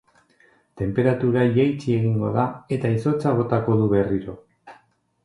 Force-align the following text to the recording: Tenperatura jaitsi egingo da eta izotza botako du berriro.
Tenperatura 0.81 1.43
jaitsi 1.57 1.93
egingo 1.97 2.31
da 2.37 2.45
eta 2.79 2.91
izotza 2.95 3.35
botako 3.41 3.77
du 3.83 3.91
berriro. 3.93 4.35